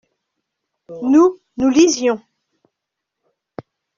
[1.03, 2.19] Nous, nous lisions.